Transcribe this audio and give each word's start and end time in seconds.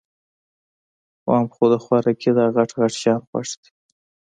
وام 1.27 1.45
خو 1.53 1.63
د 1.73 1.75
خوارکي 1.83 2.29
داغټ 2.37 2.69
غټ 2.79 2.91
شیان 3.01 3.19
خوښ 3.27 3.49
دي 3.61 3.69